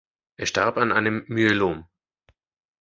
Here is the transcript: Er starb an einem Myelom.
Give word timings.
Er 0.37 0.47
starb 0.47 0.77
an 0.79 0.91
einem 0.91 1.25
Myelom. 1.27 1.85